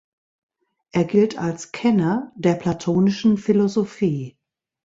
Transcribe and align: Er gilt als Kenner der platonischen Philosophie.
Er 0.93 1.03
gilt 1.05 1.37
als 1.37 1.71
Kenner 1.71 2.31
der 2.35 2.55
platonischen 2.55 3.37
Philosophie. 3.37 4.35